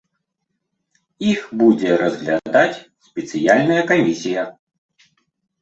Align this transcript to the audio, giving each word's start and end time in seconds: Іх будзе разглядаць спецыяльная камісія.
Іх 1.31 1.41
будзе 1.59 1.91
разглядаць 2.03 2.79
спецыяльная 3.09 3.83
камісія. 3.93 4.49